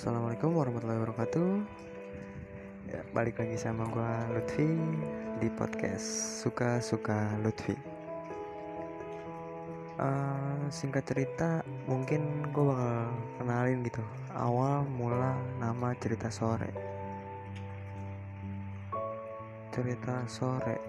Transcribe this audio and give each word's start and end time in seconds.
Assalamualaikum 0.00 0.56
warahmatullahi 0.56 0.96
wabarakatuh. 1.04 1.50
Ya, 2.88 3.04
Balik 3.12 3.36
lagi 3.36 3.60
sama 3.60 3.84
gue 3.84 4.12
Lutfi 4.32 4.72
Di 5.44 5.52
podcast 5.52 6.40
Suka-Suka 6.40 7.36
Lutfi. 7.44 7.76
Uh, 10.00 10.64
Singkat 10.72 11.04
cerita 11.04 11.60
Mungkin 11.84 12.48
gue 12.48 12.64
bakal 12.64 13.12
kenalin 13.44 13.84
gitu. 13.84 14.00
Awal 14.32 14.88
mula 14.88 15.36
nama 15.60 15.92
cerita 16.00 16.32
sore. 16.32 16.72
Cerita 19.68 20.24
sore. 20.32 20.80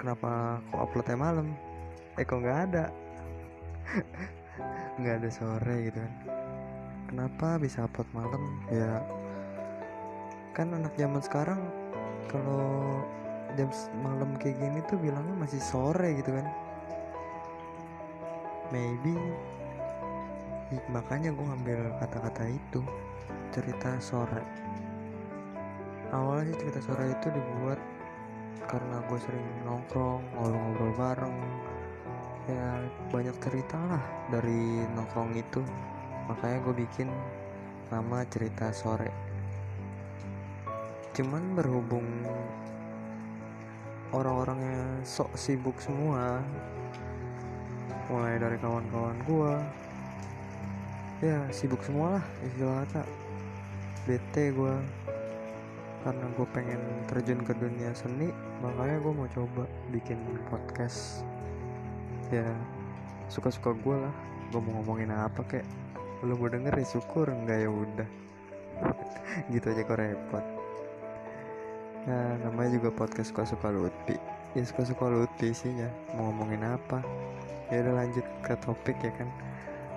Kenapa 0.00 0.64
kok 0.72 0.80
uploadnya 0.80 1.20
malam? 1.20 1.52
Eh 2.16 2.24
kok 2.24 2.40
nggak 2.40 2.72
ada? 2.72 2.88
Nggak 4.96 5.14
ada 5.20 5.28
sore 5.28 5.92
gitu 5.92 6.00
kan 6.00 6.41
kenapa 7.12 7.60
bisa 7.60 7.84
upload 7.84 8.08
malam? 8.16 8.40
Ya 8.72 9.04
kan 10.56 10.72
anak 10.72 10.96
zaman 10.96 11.20
sekarang 11.20 11.60
kalau 12.32 13.04
jam 13.52 13.68
malam 14.00 14.32
kayak 14.40 14.56
gini 14.56 14.80
tuh 14.88 14.96
bilangnya 14.96 15.36
masih 15.36 15.60
sore 15.60 16.16
gitu 16.16 16.32
kan. 16.32 16.48
Maybe 18.72 19.12
makanya 20.88 21.36
gue 21.36 21.44
ngambil 21.44 21.80
kata-kata 22.00 22.48
itu 22.48 22.80
cerita 23.52 24.00
sore. 24.00 24.40
Awalnya 26.16 26.56
sih 26.56 26.58
cerita 26.64 26.80
sore 26.80 27.12
itu 27.12 27.28
dibuat 27.28 27.76
karena 28.72 29.04
gue 29.04 29.18
sering 29.20 29.48
nongkrong 29.68 30.24
ngobrol-ngobrol 30.32 30.92
bareng. 30.96 31.36
Ya 32.48 32.80
banyak 33.12 33.36
cerita 33.44 33.76
lah 33.76 34.04
dari 34.32 34.88
nongkrong 34.96 35.36
itu 35.36 35.60
makanya 36.30 36.58
gue 36.62 36.74
bikin 36.86 37.08
nama 37.92 38.24
cerita 38.30 38.72
sore. 38.72 39.10
Cuman 41.12 41.52
berhubung 41.52 42.08
orang-orangnya 44.12 45.04
sok 45.04 45.32
sibuk 45.36 45.76
semua 45.80 46.40
mulai 48.12 48.36
dari 48.36 48.60
kawan-kawan 48.60 49.16
gue 49.24 49.54
ya 51.24 51.40
sibuk 51.48 51.80
semua 51.84 52.20
lah 52.20 52.24
istilah 52.44 52.76
kata. 52.84 53.02
Bete 54.04 54.44
gue 54.52 54.74
karena 56.02 56.26
gue 56.34 56.46
pengen 56.50 56.82
terjun 57.06 57.40
ke 57.46 57.54
dunia 57.54 57.94
seni 57.94 58.32
makanya 58.60 58.98
gue 59.00 59.12
mau 59.12 59.28
coba 59.30 59.64
bikin 59.92 60.18
podcast. 60.48 61.24
Ya 62.32 62.48
suka-suka 63.28 63.76
gue 63.76 63.96
lah 63.96 64.14
gue 64.52 64.60
mau 64.60 64.80
ngomongin 64.80 65.08
apa 65.08 65.40
kek 65.48 65.64
lu 66.22 66.38
mau 66.38 66.46
denger 66.46 66.74
ya 66.78 66.86
syukur 66.86 67.26
enggak 67.30 67.66
ya 67.66 67.70
udah. 67.70 68.08
Gitu 69.52 69.66
aja 69.66 69.82
kok 69.82 69.98
repot. 69.98 70.44
Nah 72.06 72.38
namanya 72.42 72.78
juga 72.78 72.90
podcast 72.90 73.30
suka-suka 73.30 73.70
Lutfi 73.70 74.16
ya 74.52 74.62
suka-suka 74.62 75.08
Lutfi 75.08 75.52
isinya. 75.52 75.88
Mau 76.16 76.30
ngomongin 76.30 76.64
apa? 76.66 77.00
Ya 77.72 77.80
udah 77.84 78.04
lanjut 78.04 78.26
ke 78.44 78.54
topik 78.60 78.96
ya 79.00 79.12
kan. 79.16 79.28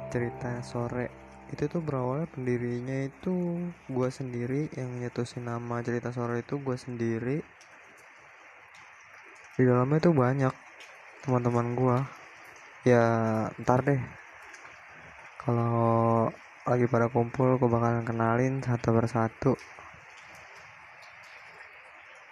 Cerita 0.09 0.49
sore. 0.63 1.11
Itu 1.51 1.69
tuh 1.69 1.81
berawalnya 1.83 2.25
pendirinya 2.33 3.05
itu 3.05 3.61
gue 3.85 4.09
sendiri 4.09 4.73
yang 4.73 4.89
nyetusin 4.97 5.45
nama 5.45 5.83
cerita 5.85 6.09
sore 6.09 6.41
itu 6.41 6.57
gue 6.57 6.77
sendiri. 6.77 7.37
Di 9.55 9.63
dalamnya 9.63 9.99
tuh 10.01 10.15
banyak 10.15 10.53
teman-teman 11.23 11.67
gue 11.73 11.97
ya 12.85 13.05
ntar 13.65 13.81
deh 13.81 13.97
kalau 15.45 16.25
lagi 16.65 16.89
pada 16.89 17.05
kumpul 17.13 17.61
gue 17.61 17.69
bakalan 17.69 18.01
kenalin 18.01 18.65
satu 18.65 18.89
persatu. 18.97 19.53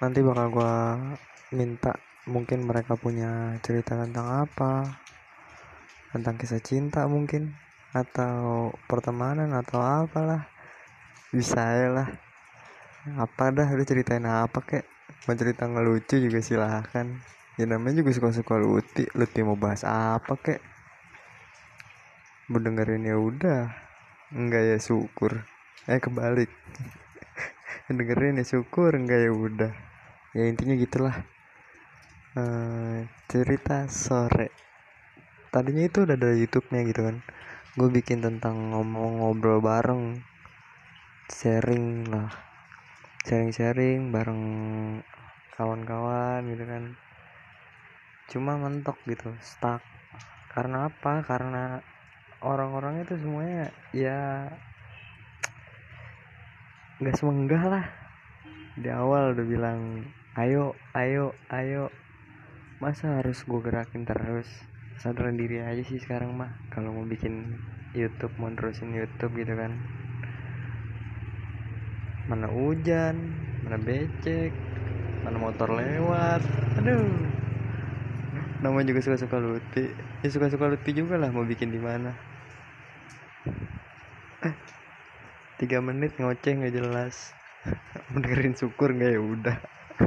Nanti 0.02 0.26
bakal 0.26 0.50
gue 0.50 0.76
minta 1.54 1.94
mungkin 2.26 2.66
mereka 2.66 2.98
punya 2.98 3.54
cerita 3.62 3.94
tentang 3.94 4.50
apa 4.50 4.98
tentang 6.10 6.42
kisah 6.42 6.58
cinta 6.58 7.06
mungkin 7.06 7.54
atau 7.94 8.74
pertemanan 8.90 9.54
atau 9.54 9.78
apalah. 9.78 10.50
Bisa 11.30 11.62
ya 11.62 11.90
lah. 11.94 12.10
Apa 13.22 13.54
dah 13.54 13.70
lu 13.78 13.86
ceritain 13.86 14.26
apa 14.26 14.58
kek? 14.66 14.90
Mau 15.30 15.38
cerita 15.38 15.70
ngelucu 15.70 16.18
juga 16.18 16.42
silahkan 16.42 17.14
ya 17.54 17.70
namanya 17.70 18.02
juga 18.02 18.12
suka-suka 18.18 18.58
Luti 18.58 19.06
Luti 19.14 19.40
mau 19.46 19.54
bahas 19.54 19.86
apa 19.86 20.34
kek 20.42 20.73
mau 22.52 22.60
dengerin 22.60 23.08
ya 23.08 23.16
udah. 23.16 23.72
Enggak 24.36 24.64
ya 24.68 24.78
syukur. 24.82 25.48
Eh 25.88 26.00
kebalik. 26.04 26.52
Dengerin 27.88 28.42
ya 28.42 28.46
syukur 28.48 28.92
enggak 28.98 29.24
ya 29.24 29.32
udah. 29.32 29.72
Ya 30.36 30.44
intinya 30.50 30.76
gitulah. 30.76 31.16
Uh, 32.34 33.06
cerita 33.30 33.88
sore. 33.88 34.50
Tadinya 35.54 35.86
itu 35.86 36.04
udah 36.04 36.18
ada 36.18 36.34
YouTube-nya 36.34 36.82
gitu 36.90 37.02
kan. 37.06 37.22
Gue 37.78 37.90
bikin 37.94 38.26
tentang 38.26 38.74
ngomong 38.74 39.22
ngobrol 39.22 39.62
bareng. 39.62 40.26
Sharing 41.30 42.10
lah. 42.10 42.34
Sharing-sharing 43.24 44.12
bareng 44.12 44.42
kawan-kawan 45.56 46.44
gitu 46.50 46.66
kan. 46.66 46.84
Cuma 48.28 48.58
mentok 48.58 48.98
gitu 49.06 49.32
stuck. 49.40 49.86
Karena 50.50 50.90
apa? 50.90 51.22
Karena 51.22 51.93
orang-orang 52.44 53.08
itu 53.08 53.16
semuanya 53.16 53.72
ya 53.96 54.52
nggak 57.00 57.16
semenggah 57.16 57.64
lah. 57.68 57.86
Di 58.76 58.92
awal 58.92 59.34
udah 59.34 59.46
bilang 59.48 59.80
ayo 60.36 60.76
ayo 60.94 61.32
ayo. 61.50 61.88
Masa 62.84 63.24
harus 63.24 63.40
gue 63.48 63.62
gerakin 63.64 64.04
terus? 64.04 64.48
Sadaran 65.00 65.40
diri 65.40 65.64
aja 65.64 65.80
sih 65.88 65.98
sekarang 65.98 66.36
mah 66.36 66.52
kalau 66.68 66.92
mau 66.92 67.08
bikin 67.08 67.58
YouTube 67.96 68.36
mau 68.36 68.52
terusin 68.52 68.92
YouTube 68.92 69.40
gitu 69.40 69.56
kan. 69.56 69.72
Mana 72.28 72.52
hujan 72.52 73.40
mana 73.64 73.80
becek 73.80 74.52
mana 75.24 75.40
motor 75.40 75.72
lewat. 75.72 76.44
Aduh. 76.84 77.08
Namanya 78.60 78.96
juga 78.96 79.00
suka-suka 79.04 79.40
luti. 79.40 79.88
Ya 80.24 80.28
suka-suka 80.28 80.68
luti 80.68 80.92
juga 80.92 81.16
lah 81.16 81.32
mau 81.32 81.48
bikin 81.48 81.72
di 81.72 81.80
mana 81.80 82.33
tiga 85.60 85.80
menit 85.80 86.16
ngoceh 86.20 86.54
nggak 86.54 86.76
jelas. 86.76 87.32
Dengerin 88.14 88.56
syukur 88.58 88.92
nggak? 88.92 89.12
Ya 89.16 89.22
udah. 89.22 89.58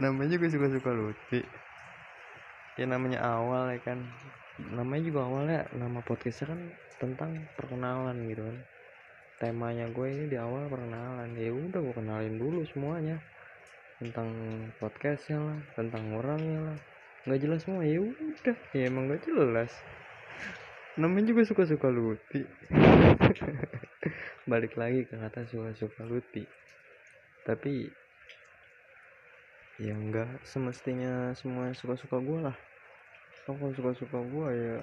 Namanya 0.00 0.36
juga 0.36 0.52
suka-suka 0.52 0.92
luti 0.92 1.40
ya 2.76 2.84
namanya 2.84 3.24
awal 3.24 3.72
ya 3.72 3.80
kan. 3.80 4.04
Namanya 4.60 5.02
juga 5.08 5.20
awalnya 5.24 5.60
nama 5.76 6.00
podcastnya 6.04 6.52
kan 6.52 6.60
tentang 7.00 7.48
perkenalan 7.56 8.28
gitu 8.28 8.44
kan. 8.44 8.56
Temanya 9.36 9.88
gue 9.92 10.06
ini 10.12 10.24
di 10.28 10.36
awal 10.36 10.68
perkenalan. 10.68 11.32
Ya 11.36 11.52
udah 11.52 11.80
gue 11.80 11.94
kenalin 11.96 12.36
dulu 12.36 12.64
semuanya. 12.68 13.20
Tentang 14.00 14.28
podcastnya 14.76 15.40
lah 15.40 15.58
tentang 15.72 16.12
orangnya 16.12 16.72
lah. 16.72 16.78
Nggak 17.24 17.40
jelas 17.40 17.60
semua 17.64 17.84
ya 17.84 18.00
udah. 18.00 18.56
Ya 18.76 18.92
emang 18.92 19.08
nggak 19.08 19.24
jelas 19.24 19.72
namanya 20.96 21.32
juga 21.32 21.44
suka-suka 21.44 21.92
luti. 21.92 22.40
Balik 24.50 24.80
lagi 24.80 25.04
ke 25.04 25.14
kata 25.20 25.44
suka-suka 25.44 26.08
luti. 26.08 26.48
Tapi 27.44 27.92
ya 29.76 29.92
enggak 29.92 30.40
semestinya 30.48 31.36
semua 31.36 31.76
suka-suka 31.76 32.16
gue 32.16 32.38
lah. 32.48 32.56
Kalau 33.44 33.70
suka-suka 33.76 34.18
gue 34.24 34.48
ya 34.56 34.76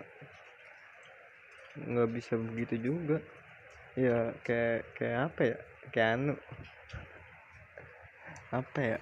nggak 1.81 2.09
bisa 2.13 2.37
begitu 2.37 2.93
juga. 2.93 3.17
Ya 3.97 4.37
kayak 4.45 4.93
kayak 4.93 5.19
apa 5.33 5.41
ya? 5.41 5.57
Kayak 5.89 6.09
anu. 6.21 6.35
Apa 8.53 8.79
ya? 8.79 8.97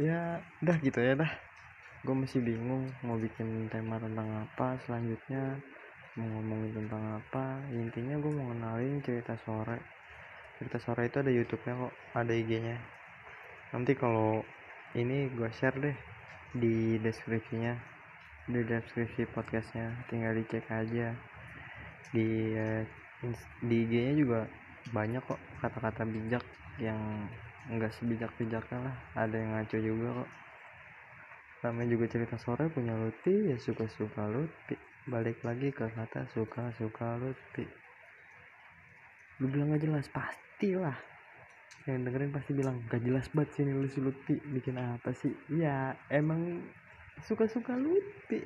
Ya 0.00 0.20
dah 0.64 0.76
gitu 0.80 1.04
ya 1.04 1.20
dah. 1.20 1.32
Gue 2.00 2.16
masih 2.16 2.40
bingung 2.40 2.88
mau 3.04 3.20
bikin 3.20 3.68
tema 3.68 4.00
tentang 4.00 4.48
apa 4.48 4.80
selanjutnya 4.88 5.60
mau 6.16 6.26
ngomongin 6.26 6.72
tentang 6.72 7.20
apa 7.20 7.60
intinya 7.72 8.16
gue 8.16 8.32
mau 8.32 8.48
kenalin 8.52 9.04
cerita 9.04 9.36
sore 9.44 9.78
cerita 10.56 10.80
sore 10.80 11.12
itu 11.12 11.16
ada 11.20 11.32
YouTube-nya 11.32 11.74
kok 11.76 11.94
ada 12.16 12.32
IG-nya 12.32 12.76
nanti 13.76 13.92
kalau 13.92 14.40
ini 14.96 15.28
gue 15.32 15.50
share 15.52 15.76
deh 15.76 15.96
di 16.56 16.96
deskripsinya 17.04 17.96
di 18.46 18.62
deskripsi 18.62 19.26
podcastnya. 19.34 19.90
Tinggal 20.06 20.38
dicek 20.38 20.62
aja. 20.70 21.10
Di 22.14 22.54
di 23.66 23.76
IG-nya 23.82 24.14
juga 24.14 24.40
banyak 24.94 25.22
kok 25.26 25.40
kata-kata 25.58 26.06
bijak 26.06 26.44
yang 26.78 27.26
enggak 27.66 27.90
sebijak-bijaknya 27.98 28.78
lah. 28.86 28.96
Ada 29.18 29.34
yang 29.34 29.50
ngaco 29.58 29.78
juga 29.82 30.08
kok. 30.22 30.30
Namanya 31.66 31.88
juga 31.90 32.06
cerita 32.06 32.36
sore 32.38 32.70
punya 32.70 32.94
Luti 32.94 33.50
ya 33.50 33.58
suka-suka 33.58 34.30
Luti 34.30 34.95
balik 35.06 35.38
lagi 35.46 35.70
ke 35.70 35.86
kata 35.86 36.26
suka-suka 36.34 37.14
Luti 37.22 37.62
lu 39.38 39.46
bilang 39.52 39.70
gak 39.70 39.84
jelas 39.86 40.06
pastilah 40.10 40.98
yang 41.86 42.02
dengerin 42.02 42.34
pasti 42.34 42.50
bilang 42.50 42.82
gak 42.90 42.98
jelas 43.06 43.30
banget 43.30 43.50
sih 43.54 43.62
lu 43.70 43.86
si 43.86 44.02
Lutfi 44.02 44.34
bikin 44.50 44.74
apa 44.74 45.14
sih? 45.14 45.30
Ya 45.46 45.94
emang 46.10 46.66
suka-suka 47.22 47.78
Lutfi 47.78 48.42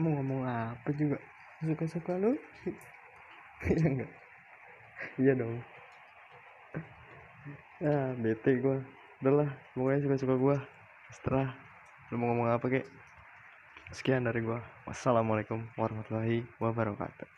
mau 0.00 0.16
ngomong 0.16 0.48
apa 0.48 0.88
juga? 0.96 1.20
Suka-suka 1.60 2.16
Lutfi 2.16 2.72
iya 3.76 3.84
enggak 3.84 4.10
iya 5.20 5.32
dong. 5.36 5.60
Ah 7.84 8.16
bete 8.16 8.50
gue 8.56 8.78
udah 9.20 9.32
lah 9.44 9.50
pokoknya 9.76 10.00
suka-suka 10.08 10.34
gue 10.40 10.56
setelah 11.12 11.52
lu 12.08 12.16
mau 12.16 12.32
ngomong 12.32 12.48
apa 12.56 12.66
kek 12.72 12.86
sekian 13.92 14.24
dari 14.24 14.44
gue 14.44 14.60
wassalamualaikum 14.84 15.64
warahmatullahi 15.80 16.44
wabarakatuh 16.60 17.37